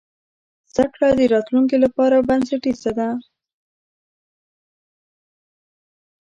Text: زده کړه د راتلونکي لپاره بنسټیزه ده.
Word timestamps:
زده 0.71 0.85
کړه 0.93 1.07
د 1.17 1.21
راتلونکي 1.33 1.77
لپاره 1.85 2.25
بنسټیزه 2.27 2.91
ده. 2.99 3.09